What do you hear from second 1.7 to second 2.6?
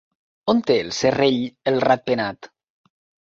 el ratpenat?